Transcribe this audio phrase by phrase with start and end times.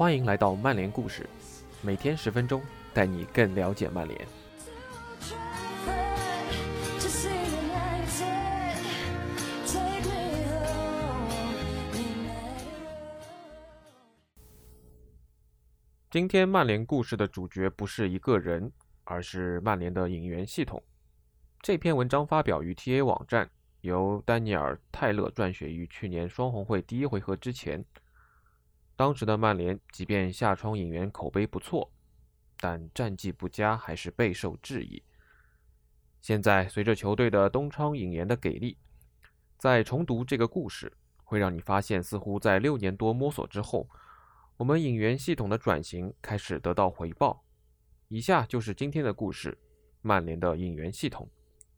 [0.00, 1.28] 欢迎来到曼联故事，
[1.82, 2.62] 每天十分钟，
[2.94, 4.26] 带你更了解曼联。
[16.10, 18.72] 今天曼联故事的主角不是一个人，
[19.04, 20.82] 而是曼联的引援系统。
[21.60, 23.50] 这篇文章发表于 TA 网站，
[23.82, 27.84] 由丹尼尔·泰勒撰写于去年双红会第一回合之前。
[29.00, 31.90] 当时的曼联，即便下窗引援口碑不错，
[32.58, 35.02] 但战绩不佳还是备受质疑。
[36.20, 38.76] 现在随着球队的东窗引援的给力，
[39.56, 40.92] 再重读这个故事，
[41.24, 43.88] 会让你发现，似乎在六年多摸索之后。
[44.58, 47.42] 我们引援系统的转型开始得到回报。
[48.08, 49.56] 以下就是今天的故事：
[50.02, 51.26] 曼联的引援系统，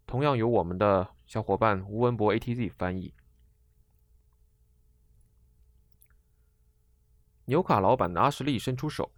[0.08, 3.14] 同样由我们的小伙伴吴文博 ATZ 翻译。
[7.52, 9.12] 纽卡老板阿什利伸出手，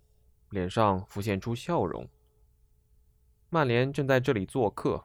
[0.51, 2.05] 脸上浮现出笑容。
[3.49, 5.05] 曼联正在这里做客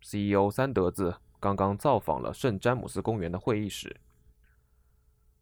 [0.00, 3.94] ，CEO 三德子刚刚造访了圣詹姆斯公园的会议室。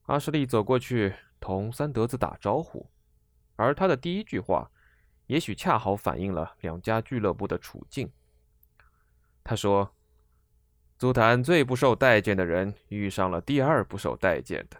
[0.07, 1.15] 阿什利走过去。
[1.39, 2.89] 同三德子打招呼，
[3.57, 4.71] 而他的第一句话，
[5.27, 8.13] 也许恰好反映了两家俱乐部的处境。
[9.43, 9.93] 他说
[10.97, 14.77] ：“足坛最不受待见的人遇上了第二不受待见的。”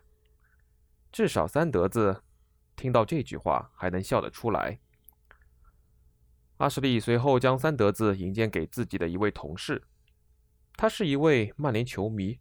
[1.11, 2.23] 至少三德子
[2.83, 4.81] 听到这句话还能笑得出来。
[6.57, 9.81] 阿什利随后将三德子引荐给自己的一位同事，
[10.77, 12.41] 他是一位曼联球迷。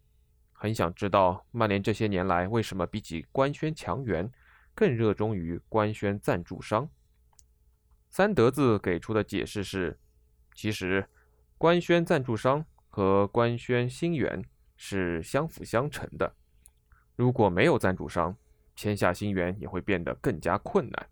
[0.52, 4.28] 很想知道曼联这些年来为什么比起官宣强援，
[4.74, 6.90] 更热衷于官宣赞助商。
[8.10, 9.96] 三德子给出的解释是：
[10.56, 11.08] 其实
[11.56, 14.44] 官宣赞助商和官宣新援
[14.76, 16.34] 是相辅相成的。
[17.14, 18.36] 如果没有赞助商，
[18.74, 21.08] 签下新援也会变得更加困难。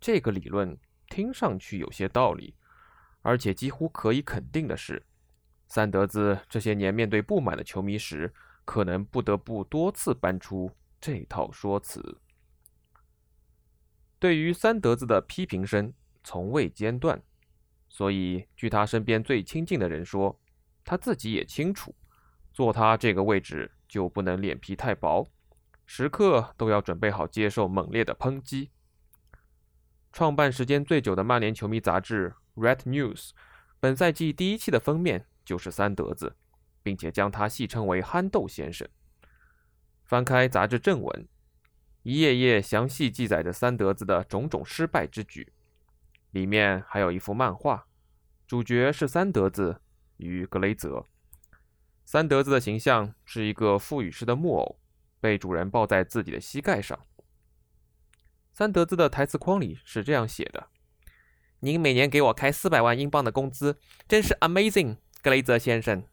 [0.00, 0.76] 这个理论
[1.08, 2.54] 听上去有些道理，
[3.22, 5.04] 而且几乎可以肯定的是。
[5.68, 8.32] 三德子这些年面对不满的球迷时，
[8.64, 10.70] 可能不得不多次搬出
[11.00, 12.20] 这套说辞。
[14.18, 15.92] 对于三德子的批评声
[16.22, 17.20] 从未间断，
[17.88, 20.40] 所以据他身边最亲近的人说，
[20.84, 21.94] 他自己也清楚，
[22.52, 25.26] 坐他这个位置就不能脸皮太薄，
[25.86, 28.70] 时刻都要准备好接受猛烈的抨击。
[30.12, 33.28] 创办时间最久的曼联球迷杂志《Red News》
[33.80, 35.26] 本赛季第一期的封面。
[35.46, 36.34] 就是三德子，
[36.82, 38.88] 并且将他戏称为“憨豆先生”。
[40.02, 41.28] 翻开杂志正文，
[42.02, 45.52] 一页页详细记载着三德子的种种失败之举。
[46.32, 47.86] 里面还有一幅漫画，
[48.44, 49.80] 主角是三德子
[50.16, 51.06] 与格雷泽。
[52.04, 54.80] 三德子的形象是一个腹语式的木偶，
[55.20, 56.98] 被主人抱在自己的膝盖上。
[58.52, 60.68] 三德子的台词框里是这样写的
[61.60, 63.78] ：“您每年给我开四百万英镑的工资，
[64.08, 66.04] 真是 amazing。”格雷泽先生，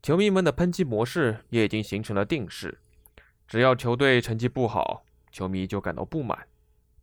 [0.00, 2.78] 球迷们的喷击模式也已经形成了定式。
[3.48, 6.46] 只要球队成绩不好，球迷就感到不满。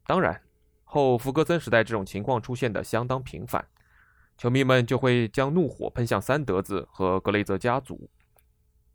[0.07, 0.41] 当然，
[0.85, 3.67] 后福格森时代这种情况出现的相当频繁，
[4.37, 8.09] 球迷们就会将怒火喷向三德子和格雷泽家族。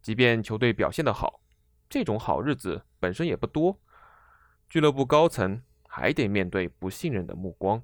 [0.03, 1.41] 即便球队表现得好，
[1.89, 3.79] 这种好日子本身也不多，
[4.69, 7.83] 俱乐部高层还得面对不信任的目光。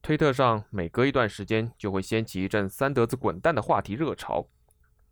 [0.00, 4.48] 推特上每隔一段时间就会掀起一阵“三德子滚蛋”的话题热潮，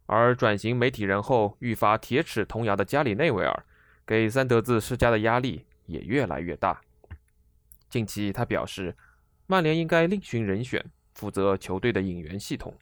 [0.06, 3.64] 而转型媒体人后愈发铁齿铜牙的加里内维尔，
[4.04, 6.80] 给三德子施加的压力也越来越大。
[7.88, 8.96] 近期他表示，
[9.46, 12.76] 曼联应该另寻人选负责球队的引援系统。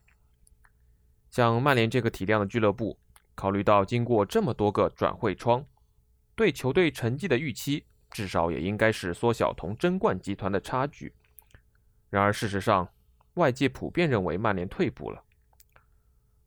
[1.30, 2.98] 像曼联这个体量的俱乐部，
[3.34, 5.64] 考虑到经过这么多个转会窗，
[6.34, 11.14] 对球队成绩的预期至少也应该是缩小同争冠集团的差距。
[12.10, 12.88] 然而，事实上，
[13.34, 15.22] 外界普遍认为曼联退步了。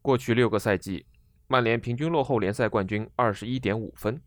[0.02, 1.06] 过去六个赛季，
[1.48, 4.20] 曼联平均落后联赛冠军二十一点五分，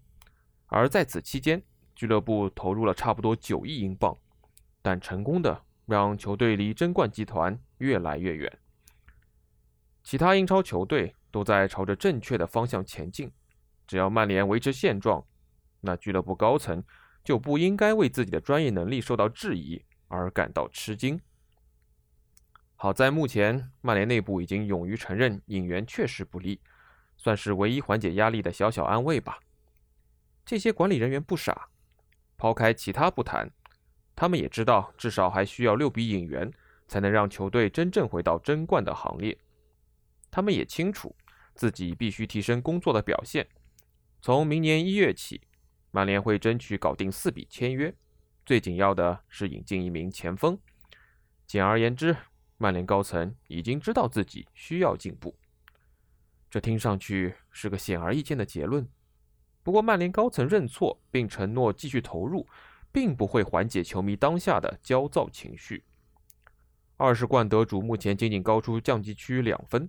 [0.66, 1.60] 而在此期间，
[1.96, 4.16] 俱乐部投入了差不多九亿英镑，
[4.80, 8.58] 但成功的让球队离争冠集团越来越远。
[10.04, 13.32] 其他英超球队都在朝着正确的方向前进，
[13.88, 15.26] 只要曼联维持现状，
[15.80, 16.84] 那俱乐部高层
[17.24, 19.84] 就不应该为自己的专业能力受到质疑。
[20.08, 21.20] 而感到吃惊。
[22.76, 26.60] 好在目前曼联内部已经勇于承认引援确实不利，
[27.16, 29.40] 算是唯一缓解压力的小小安慰吧。
[30.44, 31.68] 这些管理人员不傻，
[32.36, 33.50] 抛开其他不谈，
[34.14, 36.52] 他们也知道至少还需要六笔引援
[36.86, 39.36] 才能让球队真正回到争冠的行列。
[40.34, 41.14] 他们也清楚
[41.54, 43.46] 自己必须提升工作的表现，
[44.20, 45.40] 从明年一月起，
[45.92, 47.94] 曼联会争取搞定四笔签约，
[48.44, 50.58] 最紧要的是引进一名前锋。
[51.46, 52.16] 简而言之，
[52.56, 55.38] 曼联高层已经知道自己需要进步。
[56.50, 58.88] 这听上去是个显而易见的结论，
[59.62, 62.44] 不过曼联高层认错并承诺继续投入，
[62.90, 65.84] 并不会缓解球迷当下的焦躁情绪。
[66.96, 69.88] 二十冠得主目前仅仅高出降级区两分，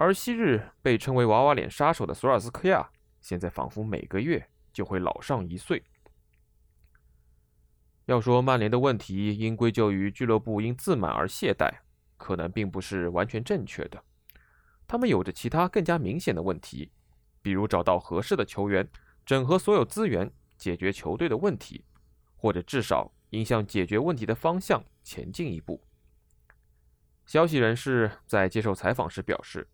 [0.00, 2.88] 而昔日被称为“娃娃脸杀手”的索尔斯克亚，
[3.20, 5.82] 现在仿佛每个月就会老上一岁。
[8.04, 11.68] 要说曼联的问题应归咎于俱乐部因自满而懈怠，
[12.16, 14.00] 可能并不是完全正确的。
[14.86, 16.92] 他们有着其他更加明显的问题，
[17.42, 18.88] 比如找到合适的球员，
[19.26, 21.84] 整合所有资源，解决球队的问题，
[22.36, 25.82] 或者至少应向解决问题的方向前进一步。
[27.26, 29.68] 消息人士在接受采访时表示，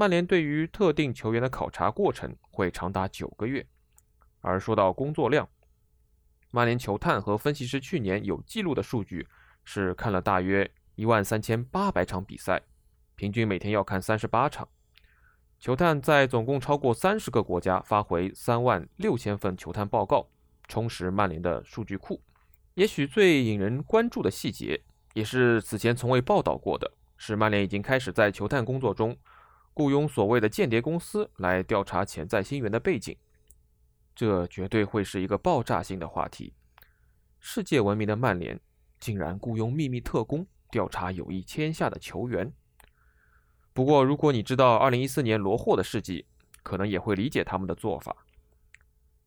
[0.00, 3.66] 曼联对于特定球员的考察过程会长达九个月。
[4.40, 5.48] 而说到工作量，
[6.52, 9.26] 曼联球探和分析师去年有记录的数据
[9.64, 12.62] 是看了大约一万三千八百场比赛，
[13.16, 14.68] 平均每天要看三十八场。
[15.58, 20.28] 球探在总共超过三十个国家发回三万六千份球探报告，
[20.68, 22.22] 充实曼联的数据库。
[22.74, 24.80] 也许最引人关注的细节。
[25.14, 29.16] 也是此前从未报道过的，是曼联已经开始在球探工作中
[29.78, 33.16] 雇佣所谓的间谍公司来调查潜在新援的背景。
[34.12, 36.52] 这绝对会是一个爆炸性的话题。
[37.38, 38.58] 世界闻名的曼联
[38.98, 42.52] 竟然雇佣秘密特工调查有意签下的球员。
[43.72, 46.26] 不过，如果你知道2014年罗霍的事迹，
[46.64, 48.16] 可能也会理解他们的做法。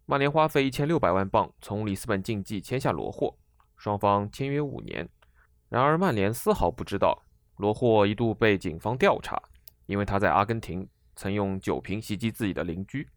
[0.06, 3.38] 曼联花费1600万镑从里斯本竞技签下罗霍，
[3.77, 5.07] 双方签约五年。
[5.69, 7.24] 然而，曼联丝毫不知道，
[7.56, 9.42] 罗霍一度被警方调查，
[9.86, 13.07] 因为他在阿根廷曾用酒瓶袭击自己的邻居。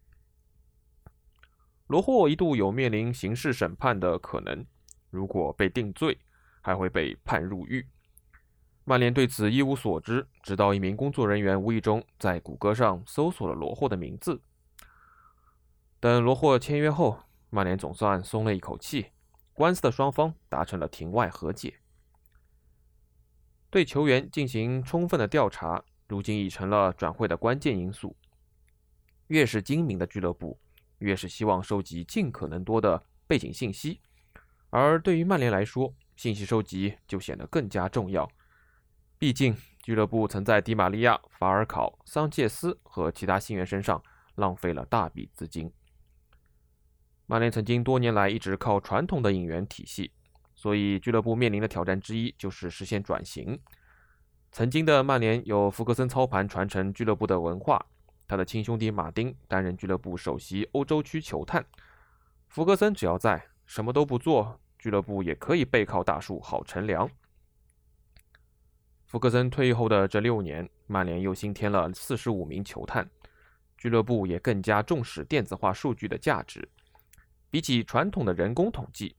[1.87, 4.65] 罗霍一度有面临刑事审判的可能，
[5.09, 6.17] 如果被定罪，
[6.61, 7.87] 还会被判入狱。
[8.83, 14.41] 曼联对此一无所知，直到一名工作人员无意中在谷歌上搜索了罗霍的名字。
[15.99, 17.19] 等罗霍签约后，
[17.49, 19.07] 曼联总算松了一口气，
[19.53, 21.79] 官司的双方达成了庭外和解。
[23.71, 28.15] 对球员进行充分的调查，如今已成了转会的关键因素。
[29.27, 30.59] 越是精明的俱乐部，
[30.99, 33.99] 越是希望收集尽可能多的背景信息。
[34.69, 38.29] 而对于曼联来说，信息收集就显得更加重要。
[39.17, 44.03] 毕竟，俱乐部曾在迪马利亚、法尔考、桑切斯和其他新援身上
[44.35, 45.71] 浪费了大笔资金。
[47.25, 50.11] 曼联曾经多年来一直靠传统的引援体系。
[50.53, 53.59] 所以，俱乐部面临的挑战之一就是实现转型。
[54.55, 57.85] 曾经的曼联由福格森操盘传承俱乐部的文化，
[58.25, 61.65] 他的亲兄弟马丁担任俱乐部首席欧洲区球探。
[62.47, 67.11] 福格森只要在，什么都不做，俱乐部也可以背靠大树好乘凉。
[69.03, 73.09] 福格森退役后的这六年，曼联又新添了四十五名球探，
[73.77, 76.65] 俱乐部也更加重视电子化数据的价值，
[77.49, 79.17] 比起传统的人工统计。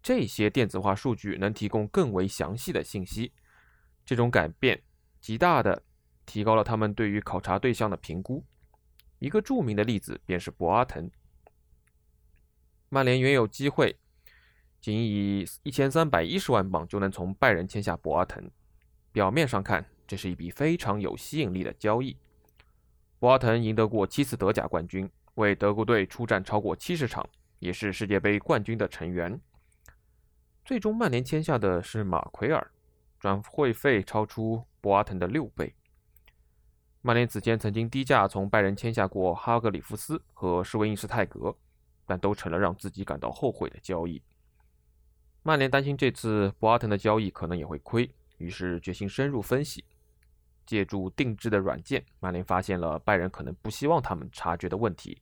[0.00, 3.32] 这些电子化数据能提供更为详细的信息，
[4.08, 4.82] 这种改变
[5.20, 5.82] 极大的
[6.24, 8.42] 提高了他们对于考察对象的评估。
[9.18, 11.10] 一个著名的例子便是博阿滕。
[12.88, 13.94] 曼联原有机会
[14.80, 18.50] 仅以一千三百一十万镑就能从拜仁签下博阿滕，
[19.12, 22.16] 表面上看这是一笔非常有吸引力的交易。
[23.18, 29.38] 博阿滕赢得过七次德甲冠军，为德国队出战超过七十场，也是世界杯冠军的成员。
[30.64, 32.70] 最终，曼联签下的是马奎尔，
[33.18, 35.74] 转会费超出博阿滕的六倍。
[37.00, 41.56] 曼联此前曾经低价从拜仁签下过哈格里夫斯和施维因斯泰格，
[42.06, 44.22] 但都成了让自己感到后悔的交易。
[45.42, 49.84] 曼联担心这次博阿滕的交易可能也会亏，于是决心深入分析。
[50.66, 55.18] 借助定制的软件，曼联发现了拜仁可能不希望他们察觉的问题。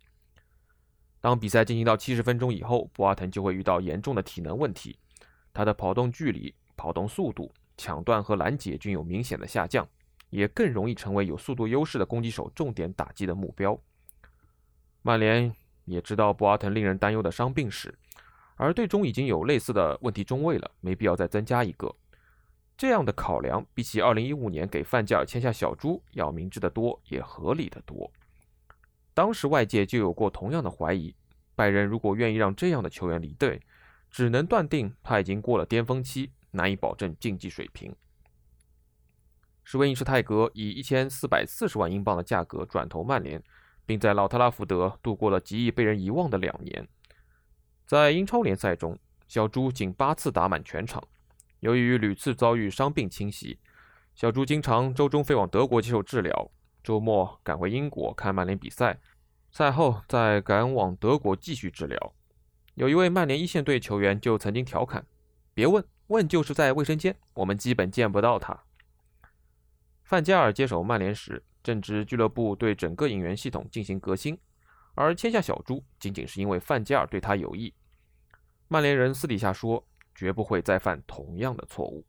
[1.21, 4.99] 当比赛进行到七十分钟以后，博阿滕就会遇到严重的体能问题。
[5.53, 9.89] 他的跑动距离、跑动速度、抢断和拦截均有明显的下降，
[10.31, 13.79] 也更容易成为有速度优势的攻击手重点打击的目标。
[15.03, 15.53] 曼联
[15.85, 17.97] 也知道博阿滕令人担忧的伤病史，
[18.57, 21.95] 而队中已经有类似的问题中卫了，没必要再增加一个。
[22.77, 28.11] 这样的考量比起2015年给范加尔签下小猪要明智的多，也合理的多。
[29.15, 31.15] 当时外界就有过同样的怀疑：
[31.55, 33.61] 拜仁如果愿意让这样的球员离队。
[34.09, 37.95] 只能断定他已经过了巅峰期，难以保证竞技水平。
[39.63, 43.43] 施威因施泰格以一千四百四十万英镑的价格转投曼联，
[43.85, 46.89] 并在老特拉福德度过了极易被人遗忘的两年。
[47.85, 48.99] 在英超联赛中，
[49.29, 51.03] 小猪仅八次打满全场。
[51.61, 53.59] 由于屡次遭遇伤病侵袭，
[54.15, 56.51] 小猪经常周中飞往德国接受治疗，
[56.83, 59.01] 周末赶回英国看曼联比赛，
[59.51, 62.15] 赛后再赶往德国继续治疗。
[62.75, 65.07] 有一位曼联一线队球员就曾经调侃
[65.57, 68.65] ：“别问，问就是在卫生间，我们基本见不到他。”
[70.05, 74.39] 范加尔接手曼联时，正值俱乐部对整个引援系统进行革新，
[74.95, 77.73] 而签下小猪仅仅是因为范加尔对他有意。
[78.69, 79.83] 曼联人私底下说。
[80.19, 82.03] 绝不会再犯同样的错误。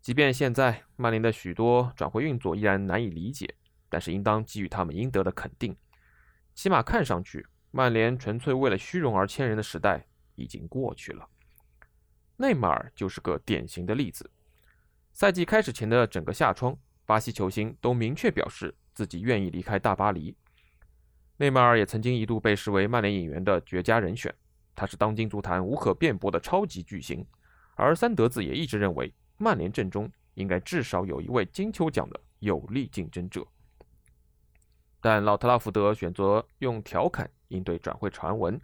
[0.00, 3.54] 即便现在曼联的许多转会运作依然难以理解，
[3.90, 5.76] 但是应当给予他们应得的肯定。
[6.54, 11.28] 起码看上去，曼联纯粹为了虚荣而签人的时代已经过去了。
[12.36, 14.30] 内马尔就是个典型的例子。
[15.12, 20.36] 赛季开始前的整个夏窗，巴西球星都明确表示自己愿意离开大巴黎。
[21.38, 24.34] 内马尔也曾经一度被视为曼联引援的绝佳人选。
[24.74, 27.26] 他是当今足坛无可辩驳的超级巨星，
[27.76, 33.46] 而三德子也一直认为曼联阵中应该至少有一位金球奖的有力竞争者。
[35.00, 38.60] 但老特拉福德选择用调侃应对转会传闻，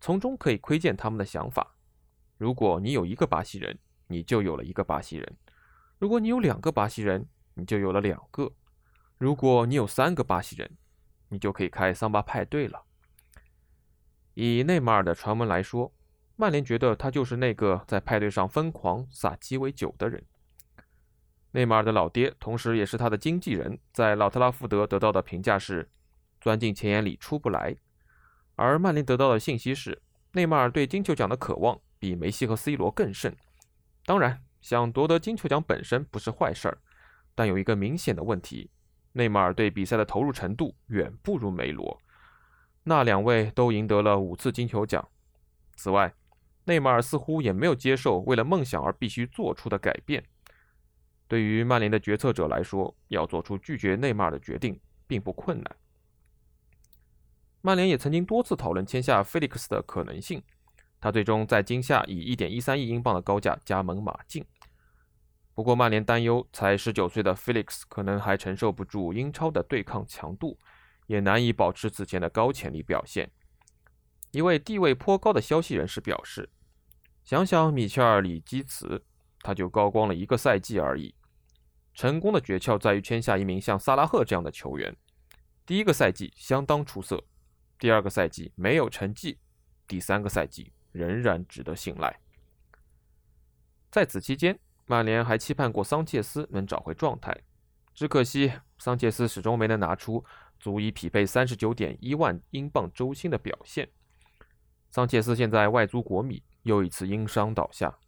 [0.00, 1.74] 从中可以窥见他们的想法：
[2.42, 5.32] 如果你有一个巴西人，你就有了一个巴西人；
[6.00, 8.52] 如果你有两个巴西人，你就有了两个；
[9.16, 10.68] 如果你有三个巴西人，
[11.28, 12.82] 你就可以开桑巴派对了。
[14.34, 15.94] 以内马尔的传闻来说，
[16.34, 20.24] 曼联觉得他就是那个在派对上疯狂撒鸡尾酒的人。
[21.52, 25.88] 内马尔的老爹，同时也是他的经纪人，在老特拉福德得到的评价是
[26.42, 27.76] “钻进钱眼里出不来”，
[28.56, 33.32] 而曼联得到的信息是，内马尔对金球奖的渴望比梅西和 C 罗更甚。
[34.04, 36.78] 当然，想夺得金球奖本身不是坏事儿，
[37.32, 38.68] 但有一个明显的问题：
[39.12, 41.96] 内马尔对比赛的投入程度远不如梅罗。
[42.82, 45.08] 那两位都赢得了五次金球奖。
[45.76, 46.12] 此外，
[46.64, 50.24] 内马尔似乎也没有接受为了梦想而必须做出的改变。
[51.28, 55.76] 对于曼联的决策者来说，要做出拒绝内马尔的决定并不困难。
[57.60, 60.42] 曼联也曾经多次讨论签下菲利克斯的可能性，
[61.02, 64.42] 他最终在今夏以1.13亿英镑的高价加盟马竞。
[65.52, 70.58] 不过，曼联担忧才19岁的 Felix 可能还承受不住英超的对抗强度。
[71.08, 73.28] 也难以保持此前的高潜力表现。
[74.30, 76.48] 一位地位颇高的消息人士表示
[77.22, 79.04] ：“想想米切尔·里基茨，
[79.40, 81.14] 他就高光了一个赛季而已。
[81.92, 84.96] 成功的诀窍在于签下一名像萨拉赫这样的球员。
[85.66, 87.22] 第一个赛季相当出色，
[87.78, 89.38] 第二个赛季没有成绩，
[89.86, 92.20] 第三个赛季仍然值得信赖。
[93.90, 97.36] 在此期间，曼联还期盼过桑切斯能找回状态，
[97.92, 100.24] 只可惜桑切斯始终没能拿出。”
[100.62, 103.88] 足以匹配三十九点一万英镑周薪的表现。
[104.92, 107.98] 桑切斯现在外租国米，又一次因伤倒下。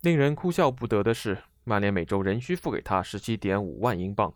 [0.00, 4.34] 令人哭笑不得的是，曼联每周仍需付给他十七点五万英镑。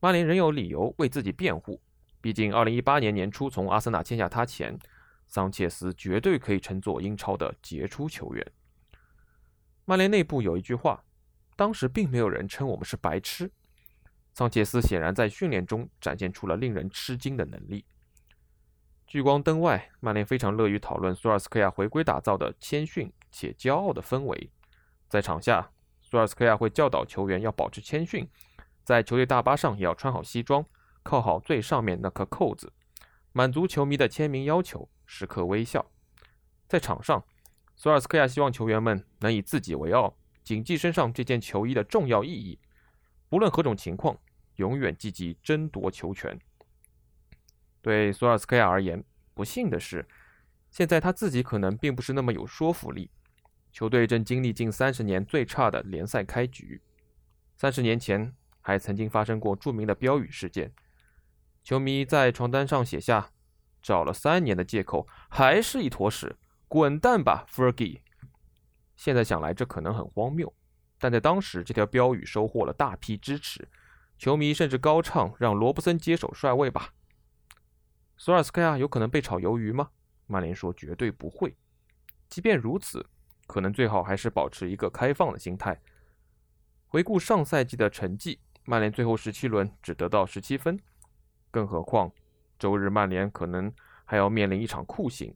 [0.00, 1.80] 曼联仍有理由为自己辩护，
[2.20, 4.76] 毕竟二零一八年年初从阿森纳签下他前，
[5.28, 8.52] 桑切斯绝对可以称作英超的杰出球员。
[9.84, 11.04] 曼联内部有一句话，
[11.54, 13.50] 当时并没有人称我们是白痴。
[14.32, 17.84] 桑切斯显然在训练中展现出了令人吃惊的能力。
[19.06, 24.50] 聚光灯外，曼联非常乐于讨论索尔斯克亚回归打造的谦逊且骄傲的氛围。
[25.08, 25.70] 在场下，
[26.00, 28.28] 索尔斯克亚会教导球员要保持谦逊，
[28.84, 30.64] 在球队大巴上也要穿好西装，
[31.02, 32.72] 扣好最上面那颗扣子，
[33.32, 35.90] 满足球迷的签名要求，时刻微笑。
[36.68, 37.24] 在场上，
[37.74, 42.60] 索尔斯克亚希望球员们能以自己为傲，谨记身上这件球衣的重要意义，
[43.28, 44.16] 不论何种情况。
[44.56, 46.36] 永远积极争夺球权。
[47.80, 50.04] 对索尔斯克亚而言，不幸的是，
[50.68, 53.08] 现在他自己可能并不是那么有说服力。
[53.70, 56.82] 球队正经历近三十年最差的联赛开局。
[57.56, 60.72] 三十年前，还曾经发生过著名的标语事件：
[61.62, 63.30] 球迷在床单上写下
[63.82, 68.00] “找了三年的借口，还是一坨屎，滚蛋吧，Fergie”。
[68.96, 70.52] 现在想来，这可能很荒谬，
[70.98, 73.68] 但在当时，这条标语收获了大批支持。
[74.18, 76.92] 球迷甚至高唱“让罗布森接手帅位吧”。
[78.18, 79.90] 索尔斯克亚有可能被炒鱿鱼吗？
[80.26, 81.56] 曼联说绝对不会。
[82.28, 83.06] 即便如此，
[83.46, 85.80] 可能最好还是保持一个开放的心态。
[86.88, 90.76] 回顾上赛季的成绩，曼联最后十七轮只得到十七分。
[91.52, 92.10] 更何况，
[92.58, 93.72] 周日曼联可能
[94.04, 95.34] 还要面临一场酷刑。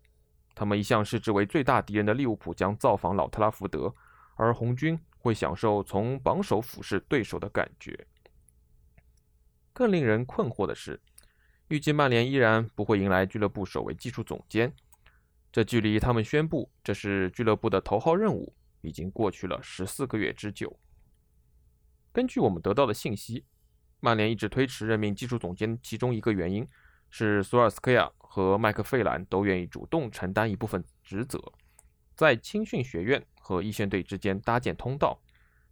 [0.55, 3.95] 他们一向视之为最大敌人的利物浦将造访老特拉福德，
[4.37, 8.07] 而红军会享受从榜首俯视对手的感觉。
[9.73, 11.00] 更令人困惑的是，
[11.69, 14.71] 预计曼联依然不会迎来俱乐部首位技术总监。
[15.50, 20.79] 这距离他们宣布这是俱乐部的头号任务，已经过去了十四个月之久。
[22.12, 23.47] 根据我们得到的信息，
[24.00, 26.67] 曼联一直推迟任命技术总监，其中一个原因
[27.14, 31.38] 是索尔斯克亚和麦克费兰都愿意主动承担一部分职责，
[32.16, 35.21] 在青训学院和一线队之间搭建通道，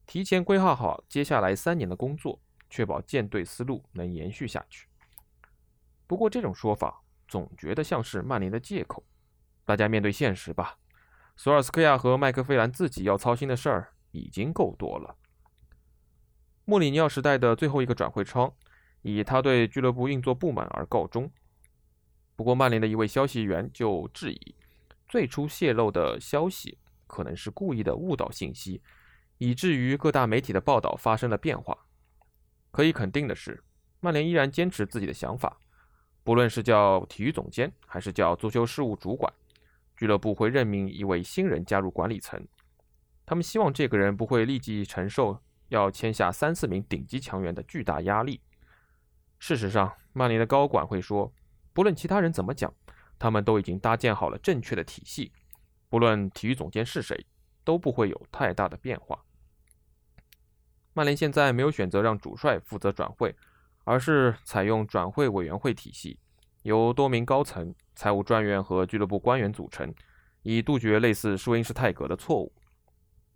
[0.07, 4.87] 提前规划好接下来三年的工作，确保舰队思路能延续下去。
[6.07, 9.03] 不过，这种说法总觉得像是曼联的借口。
[9.65, 10.77] 大家面对现实吧。
[11.37, 15.17] 索尔斯克亚和麦克费兰自己要操心的事儿已经够多了。
[16.67, 18.53] 莫里尼奥时代的最后一个转会窗，
[19.03, 21.31] 以他对俱乐部运作不满而告终。
[22.37, 24.55] 不过，曼联的一位消息源就质疑，
[25.09, 28.83] 最初泄露的消息可能是故意的误导信息，
[29.39, 31.77] 以至于各大媒体的报道发生了变化。
[32.71, 33.63] 可以肯定的是，
[34.01, 35.59] 曼联依然坚持自己的想法，
[36.25, 39.31] 不论是叫体育总监，还是叫足球事务主管。
[39.97, 42.43] 俱乐部会任命一位新人加入管理层，
[43.27, 45.39] 他们希望这个人不会立即承受
[45.69, 48.41] 要签下三四名顶级强援的巨大压力。
[49.41, 51.33] 事实上，曼联的高管会说，
[51.73, 52.73] 不论其他人怎么讲，
[53.19, 55.33] 他们都已经搭建好了正确的体系，
[55.89, 57.27] 不论体育总监是谁，
[57.65, 59.25] 都不会有太大的变化。
[60.93, 63.35] 曼联现在没有选择让主帅负责转会，
[63.85, 66.19] 而是采用转会委员会体系。
[66.63, 69.95] 由多名高层、财务专员和俱乐部官员组成，
[70.43, 72.53] 以杜绝类似舒因施泰格的错误。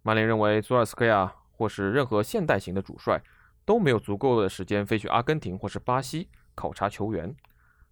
[0.02, 3.22] 曼联认为，索尔斯克亚或是任何现代型的主帅
[3.64, 7.34] 都没有足够的时间飞去阿根廷或是巴西考察球员，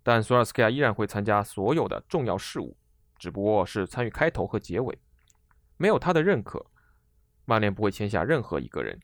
[0.02, 2.76] 但索尔斯克亚依然会参加所有的重要事务，
[3.18, 4.98] 只不过是参与开头和结尾。
[5.76, 6.64] 没有他的认可，
[7.44, 8.98] 曼联不会签下任何一个人。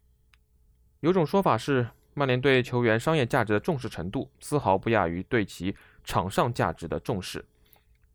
[1.00, 5.74] 有种说法是，曼联对球员商业价值的重视程度丝毫不亚于对其。
[6.04, 7.44] 场上价值的重视。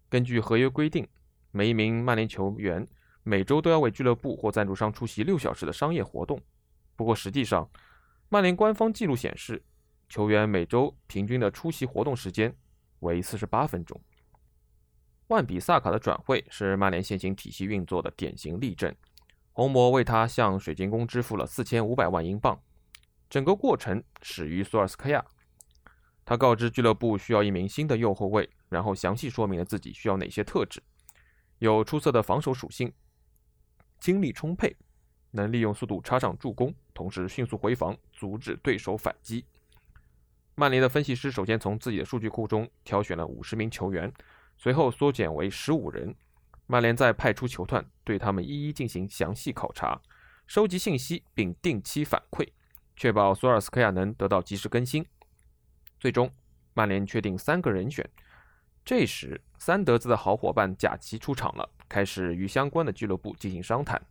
[0.10, 1.08] 根据合约规定，
[1.52, 2.88] 每一名曼联球员
[3.22, 6.42] 每周都要为俱乐部或赞助商出席六小时的商业活动。
[6.96, 7.70] 不过，实际上，
[8.34, 9.64] 曼联官方记录显示，
[10.10, 12.52] 球员每周平均的出席活动时间
[13.02, 14.02] 为四十八分钟。
[15.28, 18.92] 万比萨卡的转会是曼联现行体系运作的典型例证。
[19.52, 22.60] 红魔为他向水晶宫支付了四千五百万英镑，
[23.30, 25.24] 整个过程始于索尔斯克亚。
[26.26, 30.82] 他告知俱乐部需要一名新的右后卫，然后详细说明了自己需要哪些特质：
[31.60, 32.92] 有出色的防守属性，
[34.00, 34.76] 精力充沛，
[35.34, 39.44] 能利用速度插上助攻，同时迅速回防，阻止对手反击。
[40.56, 44.14] 曼联的分析师首先从自己的数据库中挑选了五十名球员，
[44.56, 46.16] 随后缩减为十五人。
[46.68, 50.00] 曼联再派出球团对他们一一进行详细考察，
[50.46, 52.48] 收集信息并定期反馈，
[52.96, 55.06] 确保索尔斯克亚能得到及时更新。
[56.00, 56.32] 最终，
[56.74, 58.08] 曼联确定三个人选。
[58.86, 64.02] 这时，三德子的好伙伴贾奇出场了，开始与相关的俱乐部进行商谈。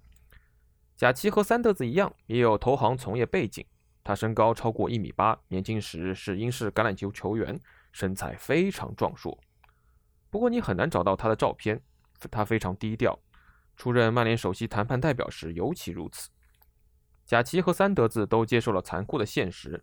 [1.03, 3.67] 贾奇和三德子一样，也有投行从业背景。
[4.05, 7.59] 他身高超过一米八，年轻时是英式橄榄球球员，
[7.91, 9.37] 身材非常壮硕。
[10.31, 11.83] 不过，你很难找到他的照片。
[12.31, 13.19] 他非常低调，
[13.77, 16.31] 出任曼联首席谈判代表时尤其如此。
[17.27, 19.83] 贾奇和三德子都接受了残酷的现实。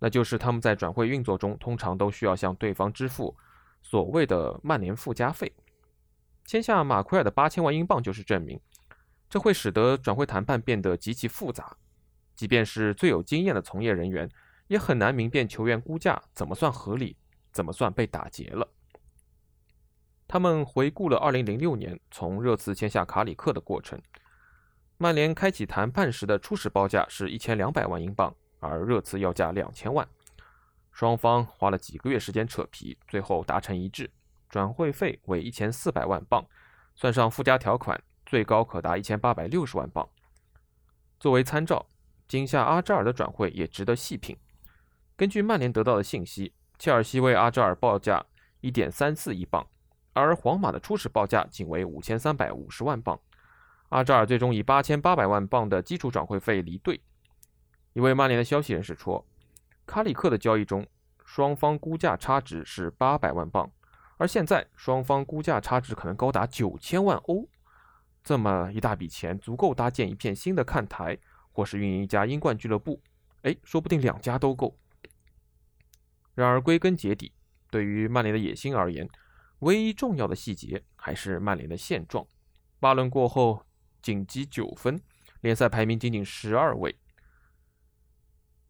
[0.00, 3.34] 那就是他们在转会运作中通常都需要向对方支付
[3.82, 5.50] 所谓的曼联附加费。
[6.44, 8.60] 签下马奎尔的八千万英镑就是证明，
[9.28, 11.76] 这会使得转会谈判变得极其复杂。
[12.34, 14.28] 即便是最有经验的从业人员，
[14.68, 17.16] 也很难明辨球员估价怎么算合理，
[17.52, 18.68] 怎么算被打劫了。
[20.26, 24.00] 他们回顾了2006年从热刺签下卡里克的过程。
[24.96, 28.34] 曼联开启谈判时的初始报价是一千两百万英镑。
[28.60, 30.04] 而热刺要价两千万，
[30.90, 34.10] 双方花了几个月时间扯皮，最后达成一致，
[34.48, 36.44] 转会费为一千四百万镑，
[36.96, 40.06] 算上附加条款，最高可达一千八百六十万镑。
[41.18, 41.86] 作为参照，
[42.28, 44.36] 今夏阿扎尔的转会也值得细品。
[45.16, 48.22] 根据曼联得到的信息，切尔西为阿扎尔报价
[48.60, 49.66] 一点三四亿镑，
[50.12, 53.18] 而皇马的初始报价仅为五千三百五十万镑。
[53.88, 57.00] 阿扎尔最终以八千八百万镑的基础转会费离队。
[57.94, 59.26] 一位曼联的消息人士说，
[59.86, 60.86] 卡里克的交易中，
[61.24, 63.72] 双方估价差值是八百万镑，
[64.18, 67.48] 而现在双方估价差值可能高达九千万欧。
[68.28, 71.16] 这么一大笔钱，足够搭建一片新的看台，
[71.50, 73.00] 或是运营一家英冠俱乐部。
[73.40, 74.78] 哎，说不定两家都够。
[76.34, 77.32] 然而，归根结底，
[77.70, 79.08] 对于曼联的野心而言，
[79.60, 82.26] 唯一重要的细节还是曼联的现状。
[82.78, 83.64] 八轮过后，
[84.02, 85.00] 仅积九分，
[85.40, 86.94] 联赛排名仅仅十二位。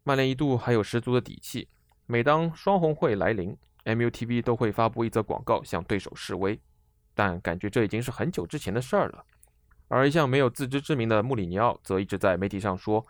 [0.04, 1.68] 曼联一度还有十足的底气。
[2.06, 6.60] 每当双红会来临，MUTV 都会发布一则广告向对手示威。
[7.12, 9.26] 但感觉这已经是很久之前的事儿了。
[9.88, 13.04] 而一向没有自知之明的穆里尼奥则一直在媒体上说，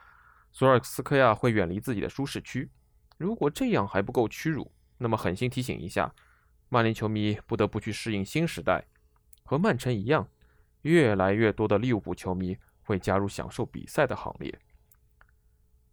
[0.52, 2.70] 索尔斯克亚会远离自己的舒适区。
[3.16, 6.14] 如果这样还不够屈辱，那么狠心提醒一下，
[6.68, 8.84] 曼联球迷不得不去适应新时代。
[9.44, 10.28] 和曼城一样，
[10.82, 14.56] 越来越多的利物浦球迷会加入享受比赛的行列。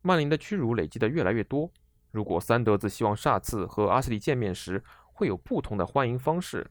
[0.01, 1.71] 曼联的屈辱累积的越来越多。
[2.11, 6.69] 如果三德子希望下次和阿斯利见面时会有不同的欢迎方式，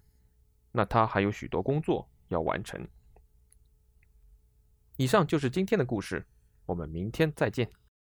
[0.70, 2.86] 那他还有许多工作要完成。
[4.96, 6.24] 以上就是今天的故事，
[6.66, 7.68] 我们明天再见。